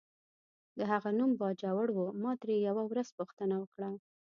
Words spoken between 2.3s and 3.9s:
ترې یوه ورځ پوښتنه وکړه.